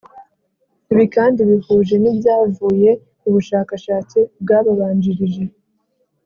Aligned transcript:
Ibi 0.91 1.05
kandi 1.15 1.39
bihuje 1.49 1.95
n 2.03 2.05
ibyavuye 2.11 2.91
mu 3.21 3.29
bushakashatsi 3.35 4.19
bwabanjirije 4.41 5.43